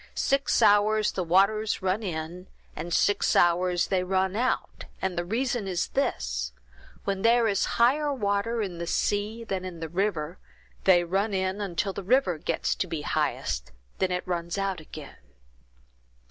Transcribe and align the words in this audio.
Six 0.15 0.63
hours 0.63 1.11
the 1.11 1.23
waters 1.23 1.83
run 1.83 2.01
in, 2.01 2.47
and 2.75 2.91
six 2.91 3.35
hours 3.35 3.85
they 3.89 4.03
run 4.03 4.35
out, 4.35 4.85
and 4.99 5.15
the 5.15 5.23
reason 5.23 5.67
is 5.67 5.89
this: 5.89 6.53
when 7.03 7.21
there 7.21 7.47
is 7.47 7.65
higher 7.77 8.11
water 8.11 8.63
in 8.63 8.79
the 8.79 8.87
sea 8.87 9.43
than 9.43 9.63
in 9.63 9.79
the 9.79 9.89
river, 9.89 10.39
they 10.85 11.03
run 11.03 11.35
in 11.35 11.61
until 11.61 11.93
the 11.93 12.01
river 12.01 12.39
gets 12.39 12.73
to 12.77 12.87
be 12.87 13.03
highest, 13.03 13.65
and 13.69 13.73
then 13.99 14.11
it 14.11 14.25
runs 14.27 14.57
out 14.57 14.79
again." 14.81 15.17